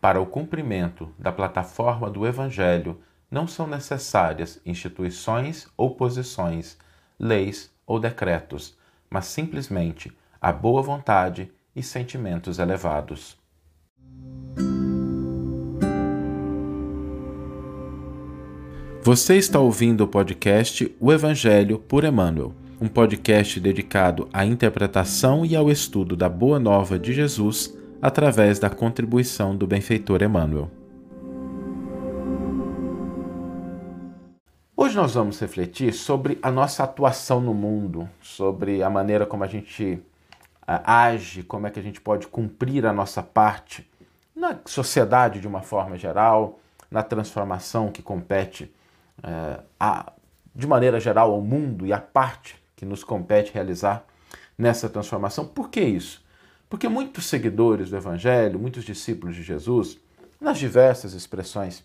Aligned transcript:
Para 0.00 0.20
o 0.20 0.26
cumprimento 0.26 1.12
da 1.18 1.32
plataforma 1.32 2.08
do 2.08 2.24
Evangelho, 2.24 3.00
não 3.28 3.48
são 3.48 3.66
necessárias 3.66 4.60
instituições 4.64 5.66
ou 5.76 5.96
posições, 5.96 6.78
leis 7.18 7.70
ou 7.84 7.98
decretos, 7.98 8.78
mas 9.10 9.26
simplesmente 9.26 10.16
a 10.40 10.52
boa 10.52 10.82
vontade 10.82 11.50
e 11.74 11.82
sentimentos 11.82 12.60
elevados. 12.60 13.36
Você 19.02 19.36
está 19.36 19.58
ouvindo 19.58 20.04
o 20.04 20.08
podcast 20.08 20.94
O 21.00 21.12
Evangelho 21.12 21.78
por 21.78 22.04
Emmanuel, 22.04 22.54
um 22.80 22.86
podcast 22.86 23.58
dedicado 23.58 24.28
à 24.32 24.44
interpretação 24.44 25.44
e 25.44 25.56
ao 25.56 25.68
estudo 25.68 26.14
da 26.14 26.28
Boa 26.28 26.60
Nova 26.60 26.98
de 26.98 27.12
Jesus 27.12 27.76
através 28.00 28.58
da 28.58 28.70
contribuição 28.70 29.56
do 29.56 29.66
benfeitor 29.66 30.22
Emmanuel. 30.22 30.70
Hoje 34.76 34.96
nós 34.96 35.14
vamos 35.14 35.40
refletir 35.40 35.92
sobre 35.92 36.38
a 36.40 36.50
nossa 36.50 36.84
atuação 36.84 37.40
no 37.40 37.52
mundo, 37.52 38.08
sobre 38.22 38.82
a 38.82 38.88
maneira 38.88 39.26
como 39.26 39.42
a 39.44 39.46
gente 39.46 40.00
age, 40.66 41.42
como 41.42 41.66
é 41.66 41.70
que 41.70 41.80
a 41.80 41.82
gente 41.82 42.00
pode 42.00 42.26
cumprir 42.28 42.86
a 42.86 42.92
nossa 42.92 43.22
parte 43.22 43.88
na 44.34 44.56
sociedade 44.64 45.40
de 45.40 45.48
uma 45.48 45.62
forma 45.62 45.96
geral, 45.96 46.60
na 46.90 47.02
transformação 47.02 47.90
que 47.90 48.02
compete 48.02 48.72
é, 49.22 49.60
a, 49.80 50.12
de 50.54 50.66
maneira 50.66 51.00
geral 51.00 51.32
ao 51.32 51.40
mundo 51.40 51.84
e 51.86 51.92
a 51.92 51.98
parte 51.98 52.56
que 52.76 52.86
nos 52.86 53.02
compete 53.02 53.52
realizar 53.52 54.04
nessa 54.56 54.88
transformação. 54.88 55.44
Por 55.44 55.70
que 55.70 55.80
isso? 55.80 56.24
Porque 56.68 56.88
muitos 56.88 57.26
seguidores 57.26 57.90
do 57.90 57.96
Evangelho, 57.96 58.58
muitos 58.58 58.84
discípulos 58.84 59.34
de 59.34 59.42
Jesus, 59.42 59.98
nas 60.40 60.58
diversas 60.58 61.14
expressões 61.14 61.84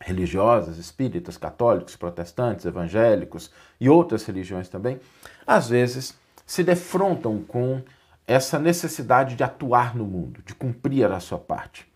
religiosas, 0.00 0.78
espíritas, 0.78 1.36
católicos, 1.36 1.96
protestantes, 1.96 2.64
evangélicos 2.64 3.50
e 3.80 3.88
outras 3.88 4.24
religiões 4.24 4.68
também, 4.68 5.00
às 5.46 5.68
vezes 5.68 6.14
se 6.44 6.62
defrontam 6.62 7.42
com 7.42 7.82
essa 8.26 8.58
necessidade 8.58 9.36
de 9.36 9.44
atuar 9.44 9.94
no 9.94 10.04
mundo, 10.04 10.42
de 10.44 10.54
cumprir 10.54 11.10
a 11.10 11.20
sua 11.20 11.38
parte. 11.38 11.86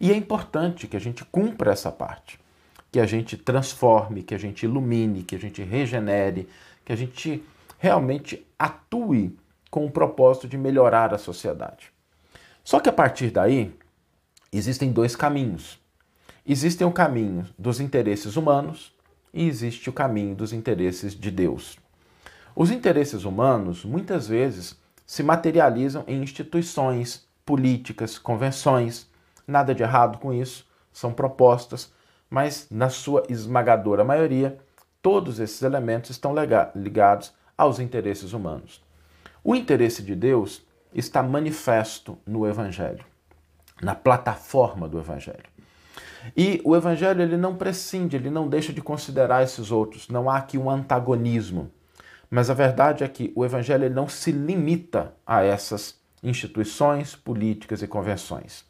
E 0.00 0.10
é 0.12 0.16
importante 0.16 0.86
que 0.86 0.96
a 0.96 1.00
gente 1.00 1.24
cumpra 1.24 1.72
essa 1.72 1.90
parte, 1.90 2.38
que 2.90 3.00
a 3.00 3.06
gente 3.06 3.36
transforme, 3.36 4.22
que 4.22 4.34
a 4.34 4.38
gente 4.38 4.64
ilumine, 4.64 5.22
que 5.22 5.36
a 5.36 5.38
gente 5.38 5.62
regenere, 5.62 6.48
que 6.84 6.92
a 6.92 6.96
gente 6.96 7.42
realmente 7.78 8.46
atue 8.58 9.36
com 9.76 9.84
o 9.84 9.90
propósito 9.90 10.48
de 10.48 10.56
melhorar 10.56 11.12
a 11.12 11.18
sociedade. 11.18 11.92
Só 12.64 12.80
que 12.80 12.88
a 12.88 12.92
partir 12.94 13.30
daí, 13.30 13.76
existem 14.50 14.90
dois 14.90 15.14
caminhos. 15.14 15.78
Existe 16.46 16.82
o 16.82 16.90
caminho 16.90 17.46
dos 17.58 17.78
interesses 17.78 18.36
humanos 18.36 18.96
e 19.34 19.46
existe 19.46 19.90
o 19.90 19.92
caminho 19.92 20.34
dos 20.34 20.54
interesses 20.54 21.14
de 21.14 21.30
Deus. 21.30 21.76
Os 22.54 22.70
interesses 22.70 23.24
humanos, 23.24 23.84
muitas 23.84 24.26
vezes, 24.26 24.80
se 25.04 25.22
materializam 25.22 26.04
em 26.06 26.22
instituições, 26.22 27.28
políticas, 27.44 28.18
convenções. 28.18 29.06
Nada 29.46 29.74
de 29.74 29.82
errado 29.82 30.16
com 30.16 30.32
isso, 30.32 30.66
são 30.90 31.12
propostas, 31.12 31.92
mas 32.30 32.66
na 32.70 32.88
sua 32.88 33.24
esmagadora 33.28 34.02
maioria, 34.02 34.56
todos 35.02 35.38
esses 35.38 35.60
elementos 35.60 36.08
estão 36.08 36.34
ligados 36.74 37.34
aos 37.58 37.78
interesses 37.78 38.32
humanos. 38.32 38.85
O 39.48 39.54
interesse 39.54 40.02
de 40.02 40.16
Deus 40.16 40.66
está 40.92 41.22
manifesto 41.22 42.18
no 42.26 42.48
Evangelho, 42.48 43.04
na 43.80 43.94
plataforma 43.94 44.88
do 44.88 44.98
Evangelho. 44.98 45.44
E 46.36 46.60
o 46.64 46.74
Evangelho 46.74 47.22
ele 47.22 47.36
não 47.36 47.54
prescinde, 47.54 48.16
ele 48.16 48.28
não 48.28 48.48
deixa 48.48 48.72
de 48.72 48.80
considerar 48.80 49.44
esses 49.44 49.70
outros. 49.70 50.08
Não 50.08 50.28
há 50.28 50.38
aqui 50.38 50.58
um 50.58 50.68
antagonismo. 50.68 51.70
Mas 52.28 52.50
a 52.50 52.54
verdade 52.54 53.04
é 53.04 53.08
que 53.08 53.32
o 53.36 53.44
Evangelho 53.44 53.84
ele 53.84 53.94
não 53.94 54.08
se 54.08 54.32
limita 54.32 55.14
a 55.24 55.44
essas 55.44 55.94
instituições, 56.24 57.14
políticas 57.14 57.82
e 57.82 57.86
convenções. 57.86 58.64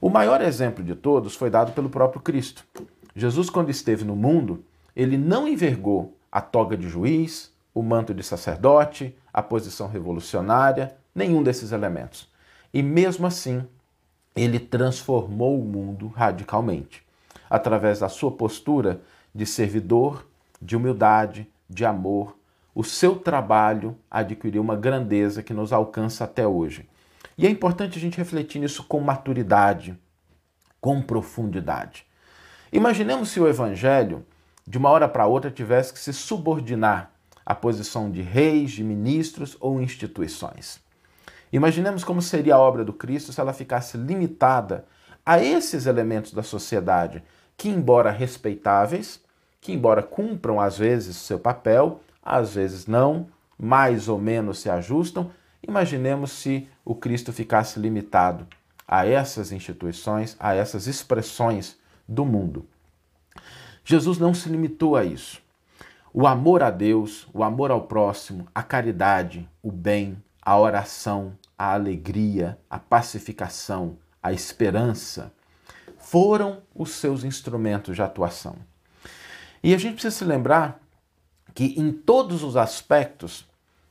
O 0.00 0.10
maior 0.10 0.40
exemplo 0.40 0.82
de 0.82 0.96
todos 0.96 1.36
foi 1.36 1.50
dado 1.50 1.70
pelo 1.70 1.88
próprio 1.88 2.20
Cristo. 2.20 2.64
Jesus, 3.14 3.48
quando 3.48 3.70
esteve 3.70 4.02
no 4.02 4.16
mundo, 4.16 4.64
ele 4.96 5.16
não 5.16 5.46
envergou 5.46 6.18
a 6.32 6.40
toga 6.40 6.76
de 6.76 6.88
juiz, 6.88 7.53
o 7.74 7.82
manto 7.82 8.14
de 8.14 8.22
sacerdote, 8.22 9.16
a 9.32 9.42
posição 9.42 9.88
revolucionária, 9.88 10.96
nenhum 11.12 11.42
desses 11.42 11.72
elementos. 11.72 12.28
E 12.72 12.82
mesmo 12.82 13.26
assim, 13.26 13.66
ele 14.34 14.60
transformou 14.60 15.60
o 15.60 15.64
mundo 15.64 16.06
radicalmente, 16.08 17.04
através 17.50 17.98
da 17.98 18.08
sua 18.08 18.30
postura 18.30 19.00
de 19.34 19.44
servidor, 19.44 20.26
de 20.62 20.76
humildade, 20.76 21.48
de 21.68 21.84
amor, 21.84 22.36
o 22.74 22.82
seu 22.82 23.16
trabalho 23.16 23.96
adquiriu 24.10 24.60
uma 24.60 24.74
grandeza 24.74 25.42
que 25.42 25.54
nos 25.54 25.72
alcança 25.72 26.24
até 26.24 26.46
hoje. 26.46 26.88
E 27.38 27.46
é 27.46 27.50
importante 27.50 27.98
a 27.98 28.00
gente 28.00 28.18
refletir 28.18 28.60
nisso 28.60 28.84
com 28.84 29.00
maturidade, 29.00 29.96
com 30.80 31.00
profundidade. 31.00 32.04
Imaginemos 32.72 33.28
se 33.28 33.38
o 33.38 33.48
evangelho, 33.48 34.24
de 34.66 34.78
uma 34.78 34.90
hora 34.90 35.08
para 35.08 35.26
outra, 35.26 35.50
tivesse 35.50 35.92
que 35.92 35.98
se 35.98 36.12
subordinar 36.12 37.13
à 37.44 37.54
posição 37.54 38.10
de 38.10 38.22
reis, 38.22 38.72
de 38.72 38.82
ministros 38.82 39.56
ou 39.60 39.80
instituições. 39.80 40.80
Imaginemos 41.52 42.02
como 42.02 42.20
seria 42.20 42.56
a 42.56 42.58
obra 42.58 42.84
do 42.84 42.92
Cristo 42.92 43.32
se 43.32 43.40
ela 43.40 43.52
ficasse 43.52 43.96
limitada 43.96 44.86
a 45.24 45.42
esses 45.42 45.86
elementos 45.86 46.32
da 46.32 46.42
sociedade 46.42 47.22
que, 47.56 47.68
embora 47.68 48.10
respeitáveis, 48.10 49.20
que, 49.60 49.72
embora 49.72 50.02
cumpram 50.02 50.60
às 50.60 50.76
vezes 50.76 51.16
seu 51.16 51.38
papel, 51.38 52.00
às 52.22 52.54
vezes 52.54 52.86
não, 52.86 53.28
mais 53.58 54.08
ou 54.08 54.18
menos 54.18 54.58
se 54.58 54.68
ajustam. 54.68 55.30
Imaginemos 55.66 56.32
se 56.32 56.68
o 56.84 56.94
Cristo 56.94 57.32
ficasse 57.32 57.78
limitado 57.78 58.46
a 58.86 59.06
essas 59.06 59.52
instituições, 59.52 60.36
a 60.38 60.54
essas 60.54 60.86
expressões 60.86 61.78
do 62.06 62.24
mundo. 62.24 62.66
Jesus 63.84 64.18
não 64.18 64.34
se 64.34 64.48
limitou 64.48 64.96
a 64.96 65.04
isso. 65.04 65.40
O 66.16 66.28
amor 66.28 66.62
a 66.62 66.70
Deus, 66.70 67.26
o 67.34 67.42
amor 67.42 67.72
ao 67.72 67.88
próximo, 67.88 68.46
a 68.54 68.62
caridade, 68.62 69.50
o 69.60 69.72
bem, 69.72 70.16
a 70.40 70.56
oração, 70.56 71.36
a 71.58 71.72
alegria, 71.72 72.56
a 72.70 72.78
pacificação, 72.78 73.98
a 74.22 74.32
esperança 74.32 75.32
foram 75.98 76.62
os 76.72 76.90
seus 76.92 77.24
instrumentos 77.24 77.96
de 77.96 78.02
atuação. 78.02 78.54
E 79.60 79.74
a 79.74 79.76
gente 79.76 79.94
precisa 79.94 80.16
se 80.16 80.24
lembrar 80.24 80.80
que 81.52 81.74
em 81.76 81.90
todos 81.90 82.44
os 82.44 82.56
aspectos, 82.56 83.44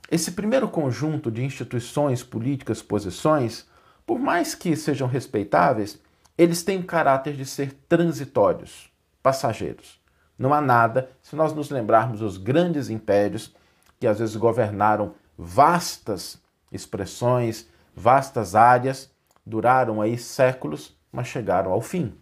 esse 0.09 0.31
primeiro 0.31 0.69
conjunto 0.69 1.29
de 1.29 1.43
instituições, 1.43 2.23
políticas, 2.23 2.81
posições, 2.81 3.67
por 4.05 4.17
mais 4.17 4.55
que 4.55 4.77
sejam 4.77 5.09
respeitáveis, 5.09 5.99
eles 6.37 6.63
têm 6.63 6.79
o 6.79 6.85
caráter 6.85 7.35
de 7.35 7.45
ser 7.45 7.73
transitórios, 7.89 8.89
passageiros. 9.21 10.01
Não 10.37 10.53
há 10.53 10.61
nada, 10.61 11.09
se 11.21 11.35
nós 11.35 11.53
nos 11.53 11.69
lembrarmos 11.69 12.19
dos 12.19 12.37
grandes 12.37 12.89
impérios 12.89 13.53
que 13.99 14.07
às 14.07 14.19
vezes 14.19 14.35
governaram 14.35 15.13
vastas 15.37 16.41
expressões, 16.71 17.67
vastas 17.95 18.55
áreas, 18.55 19.11
duraram 19.45 20.01
aí 20.01 20.17
séculos, 20.17 20.95
mas 21.11 21.27
chegaram 21.27 21.71
ao 21.71 21.81
fim. 21.81 22.13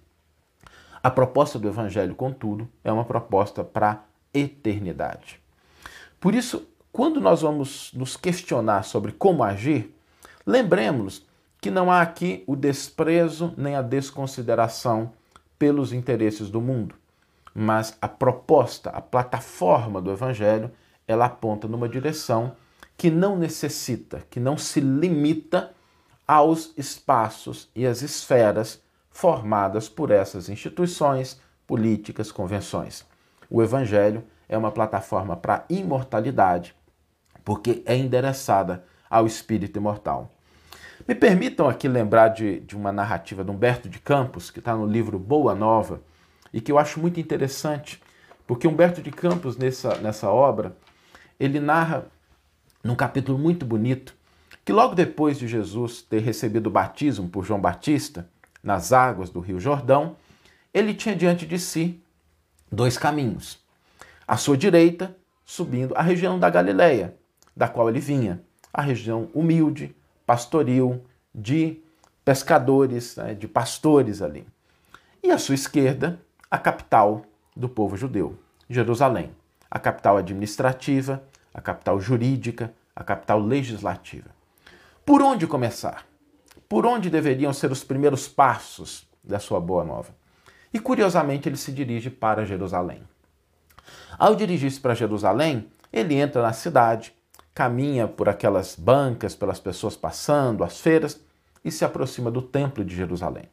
A 1.02 1.10
proposta 1.10 1.58
do 1.58 1.68
Evangelho, 1.68 2.14
contudo, 2.14 2.70
é 2.84 2.92
uma 2.92 3.06
proposta 3.06 3.64
para 3.64 4.04
eternidade. 4.34 5.40
Por 6.20 6.36
isso, 6.36 6.68
quando 6.92 7.20
nós 7.20 7.42
vamos 7.42 7.92
nos 7.94 8.16
questionar 8.16 8.84
sobre 8.84 9.12
como 9.12 9.44
agir, 9.44 9.96
lembremos 10.46 11.26
que 11.60 11.72
não 11.72 11.92
há 11.92 12.02
aqui 12.02 12.44
o 12.46 12.56
desprezo 12.56 13.54
nem 13.58 13.76
a 13.76 13.82
desconsideração 13.82 15.14
pelos 15.58 15.94
interesses 15.94 16.50
do 16.50 16.60
mundo, 16.60 16.96
mas 17.54 17.98
a 18.02 18.08
proposta, 18.08 18.90
a 18.90 19.02
plataforma 19.02 20.02
do 20.02 20.12
Evangelho, 20.12 20.72
ela 21.08 21.26
aponta 21.26 21.68
numa 21.68 21.90
direção 21.90 22.56
que 22.98 23.10
não 23.10 23.38
necessita, 23.38 24.24
que 24.30 24.40
não 24.40 24.58
se 24.58 24.80
limita 24.80 25.72
aos 26.28 26.74
espaços 26.78 27.70
e 27.76 27.86
às 27.86 28.02
esferas 28.02 28.82
formadas 29.10 29.90
por 29.90 30.12
essas 30.12 30.50
instituições, 30.50 31.40
políticas, 31.68 32.32
convenções. 32.32 33.06
O 33.50 33.62
Evangelho 33.62 34.24
é 34.48 34.58
uma 34.58 34.72
plataforma 34.72 35.36
para 35.36 35.66
imortalidade, 35.70 36.76
porque 37.44 37.82
é 37.86 37.96
endereçada 37.96 38.86
ao 39.10 39.26
espírito 39.26 39.78
imortal. 39.78 40.32
Me 41.08 41.16
permitam 41.16 41.68
aqui 41.68 41.88
lembrar 41.88 42.30
de, 42.30 42.60
de 42.62 42.76
uma 42.76 42.92
narrativa 42.92 43.44
de 43.44 43.52
Humberto 43.52 43.90
de 43.90 44.00
Campos, 44.00 44.52
que 44.52 44.60
está 44.60 44.76
no 44.76 44.86
livro 44.86 45.18
Boa 45.18 45.56
Nova, 45.56 46.02
e 46.54 46.60
que 46.60 46.72
eu 46.72 46.78
acho 46.78 47.00
muito 47.00 47.20
interessante, 47.20 48.02
porque 48.46 48.68
Humberto 48.68 49.02
de 49.02 49.12
Campos, 49.12 49.58
nessa, 49.58 49.96
nessa 49.96 50.30
obra, 50.30 50.76
ele 51.40 51.60
narra, 51.60 52.06
num 52.84 52.96
capítulo 52.96 53.38
muito 53.38 53.66
bonito, 53.66 54.16
que 54.64 54.74
logo 54.74 54.94
depois 54.94 55.40
de 55.40 55.48
Jesus 55.48 56.02
ter 56.02 56.20
recebido 56.20 56.68
o 56.68 56.72
batismo 56.72 57.30
por 57.30 57.44
João 57.44 57.60
Batista, 57.60 58.28
nas 58.64 58.94
águas 58.94 59.30
do 59.30 59.40
Rio 59.40 59.60
Jordão, 59.60 60.16
ele 60.74 60.94
tinha 60.94 61.16
diante 61.16 61.46
de 61.46 61.58
si 61.58 62.02
dois 62.72 62.98
caminhos. 62.98 63.60
À 64.28 64.38
sua 64.38 64.56
direita, 64.56 65.16
subindo 65.46 65.96
a 65.96 66.02
região 66.02 66.40
da 66.40 66.50
Galileia, 66.50 67.16
da 67.56 67.68
qual 67.68 67.90
ele 67.90 68.00
vinha, 68.00 68.42
a 68.74 68.82
região 68.82 69.30
humilde, 69.34 69.96
pastoril, 70.26 71.04
de 71.34 71.82
pescadores, 72.24 73.16
né, 73.18 73.34
de 73.34 73.48
pastores 73.48 74.22
ali. 74.22 74.46
E 75.24 75.32
à 75.32 75.38
sua 75.38 75.56
esquerda, 75.56 76.20
a 76.52 76.58
capital 76.58 77.22
do 77.56 77.70
povo 77.70 77.96
judeu, 77.96 78.38
Jerusalém, 78.70 79.32
a 79.70 79.80
capital 79.80 80.18
administrativa, 80.18 81.24
a 81.54 81.62
capital 81.62 81.98
jurídica, 81.98 82.74
a 82.94 83.06
capital 83.06 83.40
legislativa. 83.40 84.30
Por 85.06 85.22
onde 85.22 85.48
começar? 85.48 86.06
Por 86.68 86.86
onde 86.86 87.10
deveriam 87.10 87.54
ser 87.54 87.72
os 87.72 87.86
primeiros 87.86 88.28
passos 88.28 89.08
da 89.24 89.40
sua 89.40 89.62
boa 89.62 89.86
nova? 89.86 90.14
E 90.74 90.80
curiosamente 90.80 91.48
ele 91.48 91.56
se 91.56 91.72
dirige 91.72 92.10
para 92.10 92.46
Jerusalém. 92.46 93.02
Ao 94.20 94.36
dirigir-se 94.36 94.80
para 94.80 94.94
Jerusalém, 94.94 95.70
ele 95.92 96.16
entra 96.16 96.42
na 96.42 96.52
cidade, 96.52 97.14
caminha 97.54 98.10
por 98.10 98.28
aquelas 98.28 98.76
bancas, 98.76 99.36
pelas 99.36 99.60
pessoas 99.60 99.96
passando, 99.96 100.66
as 100.66 100.82
feiras, 100.82 101.20
e 101.64 101.72
se 101.72 101.86
aproxima 101.86 102.30
do 102.30 102.42
Templo 102.42 102.84
de 102.84 102.94
Jerusalém, 102.94 103.46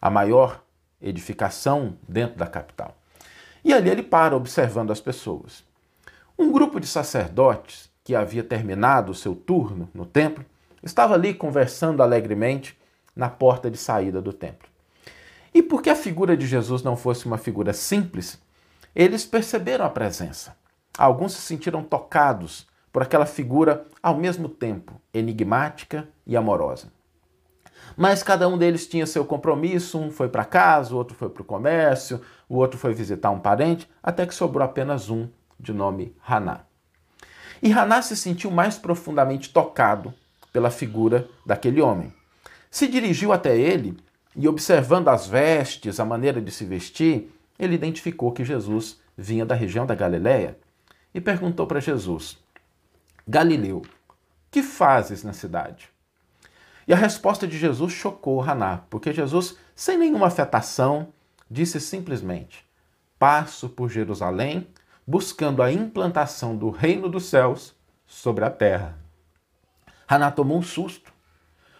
a 0.00 0.08
maior 0.08 0.62
edificação 1.00 1.96
dentro 2.08 2.36
da 2.36 2.46
capital. 2.46 2.96
E 3.64 3.72
ali 3.72 3.90
ele 3.90 4.02
para 4.02 4.36
observando 4.36 4.90
as 4.90 5.00
pessoas. 5.00 5.64
Um 6.38 6.52
grupo 6.52 6.78
de 6.80 6.86
sacerdotes 6.86 7.90
que 8.04 8.14
havia 8.14 8.42
terminado 8.42 9.12
o 9.12 9.14
seu 9.14 9.34
turno 9.34 9.88
no 9.92 10.06
templo 10.06 10.44
estava 10.82 11.14
ali 11.14 11.34
conversando 11.34 12.02
alegremente 12.02 12.78
na 13.14 13.28
porta 13.28 13.70
de 13.70 13.76
saída 13.76 14.22
do 14.22 14.32
templo. 14.32 14.68
E 15.52 15.62
porque 15.62 15.90
a 15.90 15.96
figura 15.96 16.36
de 16.36 16.46
Jesus 16.46 16.82
não 16.82 16.96
fosse 16.96 17.26
uma 17.26 17.36
figura 17.36 17.72
simples, 17.72 18.40
eles 18.94 19.24
perceberam 19.24 19.84
a 19.84 19.90
presença. 19.90 20.56
Alguns 20.96 21.32
se 21.32 21.42
sentiram 21.42 21.82
tocados 21.82 22.66
por 22.92 23.02
aquela 23.02 23.26
figura 23.26 23.84
ao 24.02 24.16
mesmo 24.16 24.48
tempo 24.48 25.00
enigmática 25.12 26.08
e 26.26 26.36
amorosa. 26.36 26.92
Mas 27.96 28.22
cada 28.22 28.48
um 28.48 28.56
deles 28.56 28.86
tinha 28.86 29.06
seu 29.06 29.24
compromisso, 29.24 29.98
um 29.98 30.10
foi 30.10 30.28
para 30.28 30.44
casa, 30.44 30.94
o 30.94 30.96
outro 30.96 31.16
foi 31.16 31.28
para 31.28 31.42
o 31.42 31.44
comércio, 31.44 32.20
o 32.48 32.56
outro 32.56 32.78
foi 32.78 32.94
visitar 32.94 33.30
um 33.30 33.40
parente, 33.40 33.88
até 34.02 34.24
que 34.24 34.34
sobrou 34.34 34.64
apenas 34.64 35.10
um, 35.10 35.28
de 35.58 35.72
nome 35.72 36.14
Haná. 36.26 36.60
E 37.60 37.72
Haná 37.72 38.00
se 38.02 38.16
sentiu 38.16 38.50
mais 38.50 38.78
profundamente 38.78 39.50
tocado 39.50 40.14
pela 40.52 40.70
figura 40.70 41.28
daquele 41.44 41.80
homem. 41.80 42.12
Se 42.70 42.86
dirigiu 42.86 43.32
até 43.32 43.56
ele 43.56 43.96
e, 44.36 44.46
observando 44.46 45.08
as 45.08 45.26
vestes, 45.26 45.98
a 45.98 46.04
maneira 46.04 46.40
de 46.40 46.50
se 46.52 46.64
vestir, 46.64 47.32
ele 47.58 47.74
identificou 47.74 48.30
que 48.30 48.44
Jesus 48.44 49.00
vinha 49.16 49.44
da 49.44 49.54
região 49.54 49.84
da 49.84 49.94
Galiléia 49.94 50.56
e 51.12 51.20
perguntou 51.20 51.66
para 51.66 51.80
Jesus: 51.80 52.38
Galileu, 53.26 53.82
que 54.50 54.62
fazes 54.62 55.24
na 55.24 55.32
cidade? 55.32 55.90
E 56.88 56.94
a 56.94 56.96
resposta 56.96 57.46
de 57.46 57.58
Jesus 57.58 57.92
chocou 57.92 58.42
Haná, 58.42 58.78
porque 58.88 59.12
Jesus, 59.12 59.58
sem 59.76 59.98
nenhuma 59.98 60.28
afetação, 60.28 61.12
disse 61.50 61.78
simplesmente: 61.78 62.64
Passo 63.18 63.68
por 63.68 63.90
Jerusalém 63.90 64.66
buscando 65.06 65.62
a 65.62 65.70
implantação 65.70 66.56
do 66.56 66.70
reino 66.70 67.06
dos 67.06 67.26
céus 67.26 67.76
sobre 68.06 68.42
a 68.42 68.50
terra. 68.50 68.98
Haná 70.08 70.30
tomou 70.30 70.56
um 70.56 70.62
susto. 70.62 71.12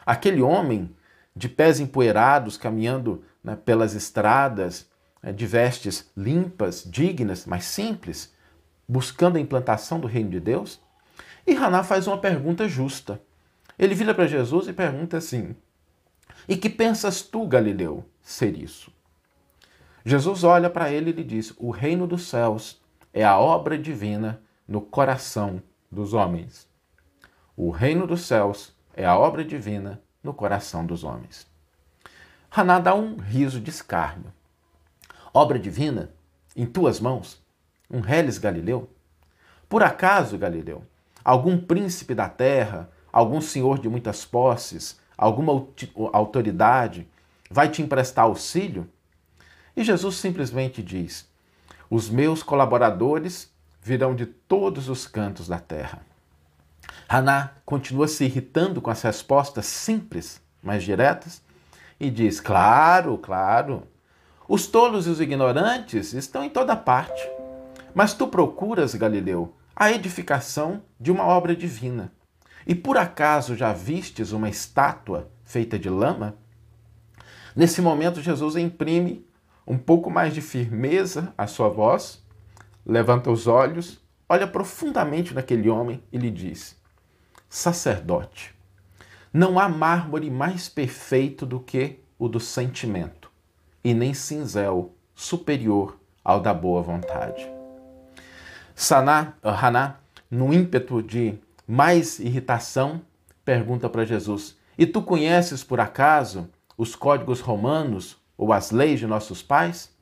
Aquele 0.04 0.42
homem, 0.42 0.94
de 1.34 1.48
pés 1.48 1.80
empoeirados, 1.80 2.58
caminhando 2.58 3.24
né, 3.42 3.56
pelas 3.56 3.94
estradas, 3.94 4.90
né, 5.22 5.32
de 5.32 5.46
vestes 5.46 6.10
limpas, 6.14 6.84
dignas, 6.84 7.46
mas 7.46 7.64
simples, 7.64 8.34
buscando 8.86 9.36
a 9.36 9.40
implantação 9.40 9.98
do 9.98 10.06
reino 10.06 10.30
de 10.30 10.40
Deus? 10.40 10.78
E 11.46 11.54
Haná 11.54 11.82
faz 11.82 12.06
uma 12.06 12.18
pergunta 12.18 12.68
justa. 12.68 13.18
Ele 13.78 13.94
vira 13.94 14.14
para 14.14 14.26
Jesus 14.26 14.66
e 14.68 14.72
pergunta 14.72 15.16
assim: 15.16 15.54
E 16.48 16.56
que 16.56 16.68
pensas 16.68 17.22
tu, 17.22 17.46
Galileu, 17.46 18.04
ser 18.20 18.58
isso? 18.58 18.92
Jesus 20.04 20.42
olha 20.42 20.68
para 20.68 20.90
ele 20.90 21.10
e 21.10 21.12
lhe 21.12 21.24
diz: 21.24 21.54
O 21.58 21.70
reino 21.70 22.06
dos 22.06 22.26
céus 22.28 22.80
é 23.12 23.24
a 23.24 23.38
obra 23.38 23.78
divina 23.78 24.42
no 24.66 24.80
coração 24.80 25.62
dos 25.90 26.12
homens. 26.12 26.68
O 27.56 27.70
reino 27.70 28.06
dos 28.06 28.22
céus 28.22 28.74
é 28.94 29.04
a 29.04 29.18
obra 29.18 29.44
divina 29.44 30.00
no 30.22 30.34
coração 30.34 30.84
dos 30.84 31.04
homens. 31.04 31.46
Haná 32.50 32.78
dá 32.78 32.94
um 32.94 33.16
riso 33.16 33.60
de 33.60 33.70
escárnio. 33.70 34.32
Obra 35.32 35.58
divina? 35.58 36.10
Em 36.56 36.66
tuas 36.66 36.98
mãos? 36.98 37.42
Um 37.90 38.00
reles 38.00 38.38
Galileu? 38.38 38.90
Por 39.68 39.82
acaso, 39.82 40.38
Galileu, 40.38 40.82
algum 41.22 41.58
príncipe 41.58 42.14
da 42.14 42.28
terra 42.28 42.90
algum 43.12 43.40
senhor 43.40 43.78
de 43.78 43.88
muitas 43.88 44.24
posses, 44.24 44.98
alguma 45.16 45.66
autoridade 46.12 47.08
vai 47.50 47.68
te 47.68 47.82
emprestar 47.82 48.24
auxílio? 48.24 48.88
E 49.76 49.84
Jesus 49.84 50.16
simplesmente 50.16 50.82
diz: 50.82 51.28
Os 51.88 52.08
meus 52.10 52.42
colaboradores 52.42 53.50
virão 53.82 54.14
de 54.14 54.26
todos 54.26 54.88
os 54.88 55.06
cantos 55.06 55.48
da 55.48 55.58
terra. 55.58 56.02
Haná 57.08 57.52
continua 57.64 58.06
se 58.06 58.24
irritando 58.24 58.82
com 58.82 58.90
as 58.90 59.02
respostas 59.02 59.66
simples, 59.66 60.42
mas 60.62 60.82
diretas, 60.82 61.42
e 61.98 62.10
diz: 62.10 62.40
Claro, 62.40 63.16
claro. 63.18 63.86
Os 64.46 64.66
tolos 64.66 65.06
e 65.06 65.10
os 65.10 65.20
ignorantes 65.20 66.12
estão 66.14 66.42
em 66.42 66.48
toda 66.48 66.74
parte. 66.74 67.22
Mas 67.94 68.14
tu 68.14 68.28
procuras, 68.28 68.94
Galileu, 68.94 69.54
a 69.76 69.92
edificação 69.92 70.82
de 70.98 71.10
uma 71.10 71.24
obra 71.24 71.54
divina. 71.54 72.12
E 72.68 72.74
por 72.74 72.98
acaso 72.98 73.56
já 73.56 73.72
vistes 73.72 74.30
uma 74.30 74.50
estátua 74.50 75.30
feita 75.42 75.78
de 75.78 75.88
lama? 75.88 76.36
Nesse 77.56 77.80
momento, 77.80 78.20
Jesus 78.20 78.56
imprime 78.56 79.26
um 79.66 79.78
pouco 79.78 80.10
mais 80.10 80.34
de 80.34 80.42
firmeza 80.42 81.32
à 81.36 81.46
sua 81.46 81.70
voz, 81.70 82.22
levanta 82.84 83.30
os 83.30 83.46
olhos, 83.46 83.98
olha 84.28 84.46
profundamente 84.46 85.32
naquele 85.32 85.70
homem 85.70 86.02
e 86.12 86.18
lhe 86.18 86.30
diz: 86.30 86.76
Sacerdote, 87.48 88.54
não 89.32 89.58
há 89.58 89.66
mármore 89.66 90.30
mais 90.30 90.68
perfeito 90.68 91.46
do 91.46 91.60
que 91.60 92.00
o 92.18 92.28
do 92.28 92.38
sentimento, 92.38 93.30
e 93.82 93.94
nem 93.94 94.12
cinzel 94.12 94.94
superior 95.14 95.98
ao 96.22 96.38
da 96.38 96.52
boa 96.52 96.82
vontade. 96.82 97.50
Saná, 98.74 99.32
Haná, 99.42 99.96
no 100.30 100.52
ímpeto 100.52 101.02
de 101.02 101.38
mais 101.68 102.18
irritação, 102.18 103.02
pergunta 103.44 103.90
para 103.90 104.06
Jesus: 104.06 104.56
E 104.78 104.86
tu 104.86 105.02
conheces 105.02 105.62
por 105.62 105.78
acaso 105.78 106.48
os 106.78 106.96
códigos 106.96 107.40
romanos 107.40 108.16
ou 108.38 108.54
as 108.54 108.70
leis 108.70 108.98
de 108.98 109.06
nossos 109.06 109.42
pais? 109.42 109.94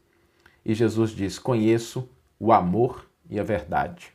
E 0.64 0.73
Jesus 0.73 1.11
diz: 1.11 1.40
Conheço 1.40 2.08
o 2.38 2.52
amor 2.52 3.11
e 3.28 3.40
a 3.40 3.42
verdade. 3.42 4.12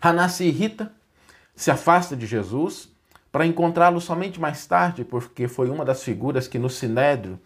Haná 0.00 0.28
se 0.28 0.44
irrita, 0.44 0.92
se 1.54 1.70
afasta 1.70 2.14
de 2.14 2.26
Jesus 2.26 2.94
para 3.32 3.46
encontrá-lo 3.46 4.00
somente 4.00 4.40
mais 4.40 4.66
tarde, 4.66 5.04
porque 5.04 5.48
foi 5.48 5.68
uma 5.68 5.84
das 5.84 6.02
figuras 6.02 6.46
que 6.46 6.58
no 6.58 6.70
Sinédrio 6.70 7.40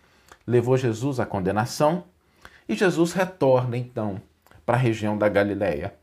levou 0.46 0.76
Jesus 0.76 1.18
à 1.18 1.26
condenação. 1.26 2.04
E 2.68 2.74
Jesus 2.74 3.12
retorna 3.12 3.76
então 3.76 4.20
para 4.64 4.76
a 4.76 4.78
região 4.78 5.18
da 5.18 5.28
Galileia. 5.28 5.94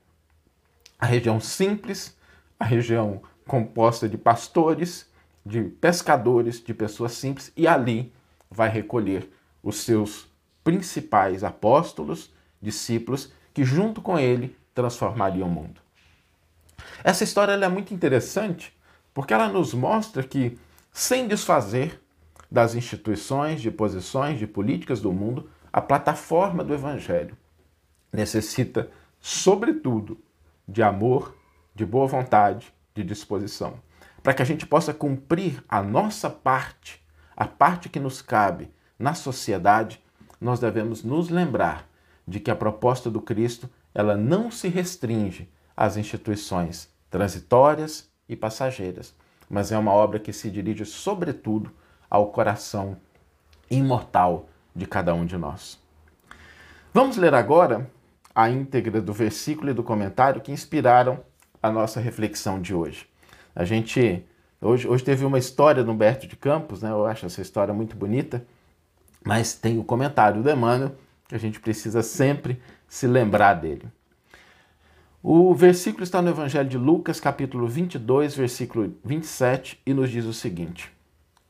A 0.99 1.05
região 1.05 1.39
simples, 1.39 2.16
a 2.59 2.65
região 2.65 3.21
composta 3.45 4.07
de 4.07 4.17
pastores, 4.17 5.09
de 5.45 5.63
pescadores, 5.63 6.63
de 6.63 6.73
pessoas 6.73 7.13
simples, 7.13 7.51
e 7.55 7.67
ali 7.67 8.11
vai 8.49 8.69
recolher 8.69 9.31
os 9.63 9.77
seus 9.77 10.27
principais 10.63 11.43
apóstolos, 11.43 12.33
discípulos, 12.61 13.31
que 13.53 13.63
junto 13.63 14.01
com 14.01 14.19
ele 14.19 14.57
transformariam 14.73 15.47
o 15.47 15.51
mundo. 15.51 15.81
Essa 17.03 17.23
história 17.23 17.53
é 17.53 17.69
muito 17.69 17.93
interessante 17.93 18.75
porque 19.13 19.33
ela 19.33 19.47
nos 19.47 19.73
mostra 19.73 20.23
que, 20.23 20.57
sem 20.91 21.27
desfazer 21.27 21.99
das 22.51 22.75
instituições, 22.75 23.61
de 23.61 23.71
posições, 23.71 24.39
de 24.39 24.47
políticas 24.47 25.01
do 25.01 25.11
mundo, 25.11 25.49
a 25.71 25.81
plataforma 25.81 26.63
do 26.63 26.73
Evangelho 26.73 27.37
necessita, 28.11 28.89
sobretudo, 29.19 30.17
de 30.67 30.81
amor, 30.81 31.36
de 31.77 31.85
boa 31.85 32.07
vontade, 32.07 32.73
de 32.95 33.03
disposição, 33.03 33.75
para 34.23 34.33
que 34.33 34.41
a 34.41 34.45
gente 34.45 34.65
possa 34.65 34.95
cumprir 34.95 35.63
a 35.69 35.83
nossa 35.83 36.27
parte, 36.27 36.99
a 37.35 37.45
parte 37.45 37.87
que 37.87 37.99
nos 37.99 38.19
cabe 38.19 38.71
na 38.97 39.13
sociedade, 39.13 40.03
nós 40.41 40.59
devemos 40.59 41.03
nos 41.03 41.29
lembrar 41.29 41.87
de 42.27 42.39
que 42.39 42.49
a 42.49 42.55
proposta 42.55 43.11
do 43.11 43.21
Cristo, 43.21 43.69
ela 43.93 44.17
não 44.17 44.49
se 44.49 44.67
restringe 44.67 45.47
às 45.75 45.97
instituições 45.97 46.89
transitórias 47.11 48.09
e 48.27 48.35
passageiras, 48.35 49.15
mas 49.47 49.71
é 49.71 49.77
uma 49.77 49.93
obra 49.93 50.19
que 50.19 50.33
se 50.33 50.49
dirige 50.49 50.83
sobretudo 50.83 51.71
ao 52.09 52.31
coração 52.31 52.97
imortal 53.69 54.49
de 54.75 54.87
cada 54.87 55.13
um 55.13 55.27
de 55.27 55.37
nós. 55.37 55.79
Vamos 56.91 57.17
ler 57.17 57.35
agora 57.35 57.87
a 58.33 58.49
íntegra 58.49 58.99
do 58.99 59.13
versículo 59.13 59.69
e 59.69 59.75
do 59.75 59.83
comentário 59.83 60.41
que 60.41 60.51
inspiraram 60.51 61.23
a 61.67 61.71
nossa 61.71 61.99
reflexão 61.99 62.61
de 62.61 62.73
hoje. 62.73 63.07
A 63.55 63.63
gente 63.63 64.23
hoje, 64.61 64.87
hoje 64.87 65.03
teve 65.03 65.25
uma 65.25 65.37
história 65.37 65.83
do 65.83 65.91
Humberto 65.91 66.27
de 66.27 66.35
Campos, 66.35 66.81
né? 66.81 66.91
Eu 66.91 67.05
acho 67.05 67.25
essa 67.25 67.41
história 67.41 67.73
muito 67.73 67.95
bonita, 67.95 68.45
mas 69.23 69.53
tem 69.53 69.77
o 69.77 69.83
comentário 69.83 70.41
do 70.41 70.49
Emmanuel 70.49 70.95
que 71.27 71.35
a 71.35 71.39
gente 71.39 71.59
precisa 71.59 72.01
sempre 72.01 72.61
se 72.87 73.05
lembrar 73.05 73.55
dele. 73.55 73.87
O 75.21 75.53
versículo 75.53 76.03
está 76.03 76.21
no 76.21 76.29
Evangelho 76.29 76.69
de 76.69 76.77
Lucas, 76.77 77.19
capítulo 77.19 77.67
22, 77.67 78.35
versículo 78.35 78.95
27, 79.03 79.81
e 79.85 79.93
nos 79.93 80.09
diz 80.09 80.25
o 80.25 80.33
seguinte: 80.33 80.91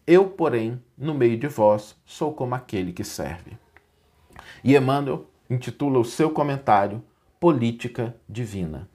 Eu, 0.06 0.26
porém, 0.26 0.82
no 0.98 1.14
meio 1.14 1.38
de 1.38 1.48
vós, 1.48 1.96
sou 2.06 2.34
como 2.34 2.56
aquele 2.56 2.92
que 2.92 3.04
serve. 3.04 3.52
E 4.64 4.76
Emmanuel 4.76 5.30
intitula 5.50 6.00
o 6.00 6.06
seu 6.06 6.32
comentário 6.32 7.04
Política 7.40 8.16
Divina. 8.28 8.90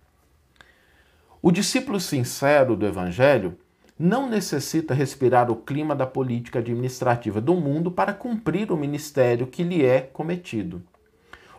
O 1.42 1.50
discípulo 1.50 1.98
sincero 1.98 2.76
do 2.76 2.86
Evangelho 2.86 3.58
não 3.98 4.30
necessita 4.30 4.94
respirar 4.94 5.50
o 5.50 5.56
clima 5.56 5.94
da 5.94 6.06
política 6.06 6.60
administrativa 6.60 7.40
do 7.40 7.54
mundo 7.54 7.90
para 7.90 8.14
cumprir 8.14 8.70
o 8.70 8.76
ministério 8.76 9.48
que 9.48 9.64
lhe 9.64 9.84
é 9.84 10.00
cometido. 10.00 10.82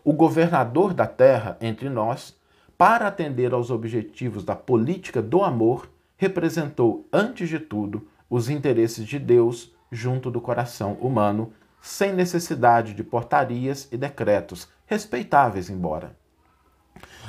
O 0.03 0.13
governador 0.13 0.93
da 0.93 1.05
terra 1.05 1.57
entre 1.61 1.89
nós 1.89 2.35
para 2.77 3.07
atender 3.07 3.53
aos 3.53 3.69
objetivos 3.69 4.43
da 4.43 4.55
política 4.55 5.21
do 5.21 5.43
amor, 5.43 5.89
representou, 6.17 7.07
antes 7.13 7.47
de 7.47 7.59
tudo, 7.59 8.07
os 8.29 8.49
interesses 8.49 9.05
de 9.05 9.19
Deus 9.19 9.73
junto 9.91 10.31
do 10.31 10.41
coração 10.41 10.93
humano, 10.93 11.53
sem 11.81 12.13
necessidade 12.13 12.93
de 12.93 13.03
portarias 13.03 13.87
e 13.91 13.97
decretos, 13.97 14.67
respeitáveis 14.85 15.69
embora. 15.69 16.15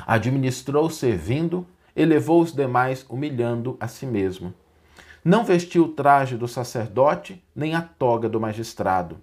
Administrou 0.06 0.88
servindo, 0.88 1.66
elevou 1.94 2.40
os 2.40 2.52
demais 2.52 3.04
humilhando 3.08 3.76
a 3.80 3.88
si 3.88 4.06
mesmo. 4.06 4.52
Não 5.24 5.44
vestiu 5.44 5.84
o 5.84 5.88
traje 5.88 6.36
do 6.36 6.46
sacerdote, 6.46 7.42
nem 7.54 7.74
a 7.74 7.80
toga 7.80 8.28
do 8.28 8.40
magistrado. 8.40 9.16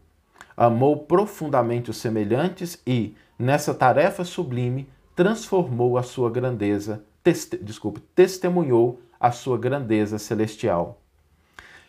Amou 0.57 0.97
profundamente 0.97 1.91
os 1.91 1.97
semelhantes 1.97 2.81
e, 2.85 3.15
nessa 3.37 3.73
tarefa 3.73 4.23
sublime, 4.23 4.87
transformou 5.15 5.97
a 5.97 6.03
sua 6.03 6.29
grandeza, 6.29 7.03
desculpe, 7.61 7.99
testemunhou 8.15 8.99
a 9.19 9.31
sua 9.31 9.57
grandeza 9.57 10.17
celestial. 10.17 10.99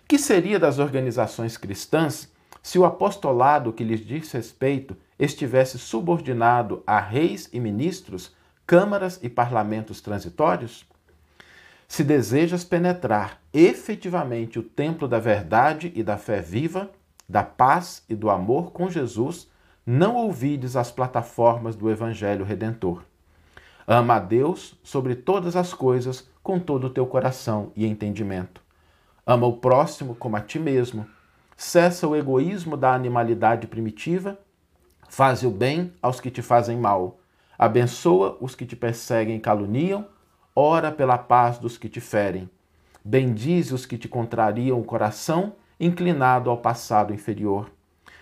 Que 0.07 0.19
seria 0.19 0.59
das 0.59 0.79
organizações 0.79 1.57
cristãs 1.57 2.31
se 2.63 2.79
o 2.79 2.85
apostolado 2.85 3.73
que 3.73 3.83
lhes 3.83 4.05
diz 4.05 4.31
respeito 4.31 4.97
estivesse 5.19 5.79
subordinado 5.79 6.83
a 6.87 7.01
reis 7.01 7.49
e 7.53 7.59
ministros, 7.59 8.35
câmaras 8.73 9.21
e 9.23 9.29
parlamentos 9.29 10.01
transitórios? 10.01 10.87
Se 11.87 12.03
desejas 12.03 12.65
penetrar 12.65 13.39
efetivamente 13.53 14.59
o 14.59 14.63
templo 14.63 15.07
da 15.07 15.19
verdade 15.19 15.93
e 15.95 16.03
da 16.03 16.17
fé 16.17 16.41
viva, 16.41 16.91
da 17.29 17.43
paz 17.43 18.03
e 18.09 18.15
do 18.15 18.31
amor 18.31 18.73
com 18.73 18.89
Jesus, 18.89 19.47
não 19.85 20.17
ouvides 20.17 20.75
as 20.75 20.91
plataformas 20.91 21.77
do 21.77 21.91
Evangelho 21.91 22.47
Redentor. 22.47 23.03
Ama 23.87 24.15
a 24.15 24.19
Deus 24.19 24.75
sobre 24.83 25.17
todas 25.17 25.55
as 25.55 25.75
coisas 25.75 26.27
com 26.43 26.59
todo 26.59 26.87
o 26.87 26.91
teu 26.91 27.07
coração 27.07 27.73
e 27.77 27.85
entendimento. 27.85 28.63
Ama 29.27 29.47
o 29.47 29.59
próximo 29.59 30.15
como 30.15 30.37
a 30.37 30.41
ti 30.41 30.59
mesmo. 30.59 31.07
Cessa 31.59 32.09
o 32.09 32.17
egoísmo 32.17 32.79
da 32.79 32.95
animalidade 32.95 33.67
primitiva. 33.67 34.39
Faze 35.11 35.47
o 35.47 35.51
bem 35.51 35.93
aos 36.01 36.21
que 36.21 36.31
te 36.31 36.41
fazem 36.41 36.79
mal. 36.79 37.19
Abençoa 37.59 38.37
os 38.41 38.55
que 38.55 38.67
te 38.67 38.77
perseguem 38.77 39.37
e 39.37 39.41
caluniam. 39.41 40.07
Ora 40.55 40.91
pela 40.91 41.17
paz 41.19 41.59
dos 41.59 41.79
que 41.79 41.89
te 41.89 42.01
ferem. 42.01 42.49
Bendize 43.05 43.75
os 43.75 43.87
que 43.87 43.99
te 43.99 44.09
contrariam 44.09 44.81
o 44.81 44.85
coração, 44.85 45.55
inclinado 45.79 46.51
ao 46.51 46.59
passado 46.59 47.13
inferior. 47.13 47.71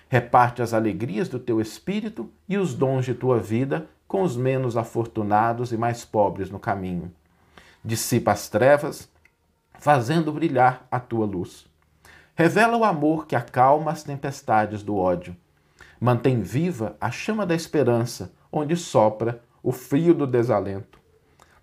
Reparte 0.09 0.63
as 0.63 0.73
alegrias 0.75 1.29
do 1.29 1.39
teu 1.39 1.61
espírito 1.61 2.31
e 2.49 2.57
os 2.57 2.75
dons 2.75 3.05
de 3.05 3.15
tua 3.15 3.39
vida 3.39 3.89
com 4.09 4.23
os 4.23 4.37
menos 4.37 4.77
afortunados 4.77 5.71
e 5.71 5.77
mais 5.77 6.05
pobres 6.05 6.51
no 6.51 6.59
caminho. 6.59 7.13
Dissipa 7.85 8.33
as 8.33 8.49
trevas, 8.49 9.09
fazendo 9.79 10.33
brilhar 10.33 10.87
a 10.91 10.99
tua 10.99 11.25
luz. 11.25 11.67
Revela 12.35 12.77
o 12.77 12.85
amor 12.85 13.27
que 13.27 13.37
acalma 13.37 13.93
as 13.93 14.03
tempestades 14.03 14.83
do 14.83 14.97
ódio. 14.97 15.37
Mantém 16.01 16.41
viva 16.41 16.97
a 17.01 17.11
chama 17.11 17.47
da 17.47 17.55
esperança, 17.55 18.33
onde 18.52 18.76
sopra 18.76 19.42
o 19.62 19.73
frio 19.73 20.14
do 20.14 20.26
desalento. 20.26 20.99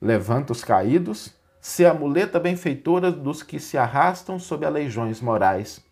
Levanta 0.02 0.52
os 0.52 0.64
caídos, 0.64 1.34
se 1.60 1.86
a 1.86 1.94
muleta 1.94 2.40
benfeitora 2.40 3.12
dos 3.12 3.44
que 3.44 3.60
se 3.60 3.78
arrastam 3.78 4.40
sob 4.40 4.66
aleijões 4.66 5.20
morais. 5.20 5.84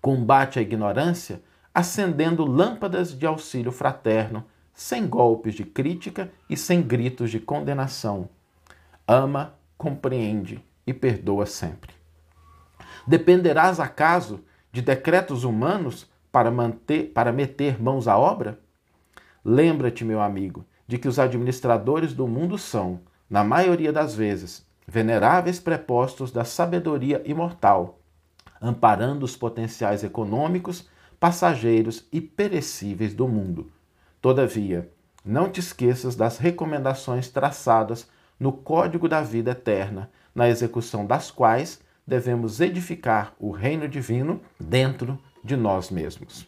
Combate 0.00 0.58
a 0.58 0.62
ignorância, 0.62 1.42
acendendo 1.74 2.44
lâmpadas 2.44 3.16
de 3.16 3.26
auxílio 3.26 3.70
fraterno 3.70 4.44
sem 4.72 5.08
golpes 5.08 5.54
de 5.54 5.64
crítica 5.64 6.30
e 6.48 6.56
sem 6.56 6.80
gritos 6.80 7.30
de 7.30 7.40
condenação. 7.40 8.28
Ama, 9.06 9.54
compreende 9.76 10.64
e 10.86 10.94
perdoa 10.94 11.46
sempre. 11.46 11.92
Dependerás 13.06 13.80
acaso 13.80 14.44
de 14.70 14.80
decretos 14.80 15.42
humanos 15.42 16.08
para 16.30 16.50
manter, 16.50 17.12
para 17.12 17.32
meter 17.32 17.82
mãos 17.82 18.06
à 18.06 18.16
obra? 18.16 18.60
Lembra-te, 19.44 20.04
meu 20.04 20.20
amigo, 20.20 20.64
de 20.86 20.98
que 20.98 21.08
os 21.08 21.18
administradores 21.18 22.12
do 22.12 22.26
mundo 22.26 22.58
são, 22.58 23.00
na 23.28 23.44
maioria 23.44 23.92
das 23.92 24.14
vezes, 24.14 24.66
veneráveis 24.86 25.60
prepostos 25.60 26.32
da 26.32 26.44
sabedoria 26.44 27.22
imortal, 27.24 27.98
amparando 28.60 29.24
os 29.24 29.36
potenciais 29.36 30.02
econômicos, 30.02 30.88
passageiros 31.20 32.06
e 32.12 32.20
perecíveis 32.20 33.12
do 33.14 33.28
mundo 33.28 33.70
Todavia, 34.20 34.90
não 35.24 35.48
te 35.48 35.60
esqueças 35.60 36.16
das 36.16 36.38
recomendações 36.38 37.28
traçadas 37.28 38.08
no 38.38 38.52
Código 38.52 39.08
da 39.08 39.20
Vida 39.20 39.52
Eterna, 39.52 40.10
na 40.34 40.48
execução 40.48 41.06
das 41.06 41.30
quais 41.30 41.80
devemos 42.04 42.60
edificar 42.60 43.34
o 43.38 43.52
reino 43.52 43.86
divino 43.88 44.40
dentro 44.58 45.18
de 45.44 45.56
nós 45.56 45.90
mesmos. 45.90 46.47